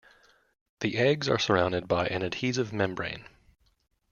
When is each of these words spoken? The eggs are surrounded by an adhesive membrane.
The 0.79 0.97
eggs 0.97 1.29
are 1.29 1.37
surrounded 1.37 1.87
by 1.87 2.07
an 2.07 2.23
adhesive 2.23 2.73
membrane. 2.73 3.25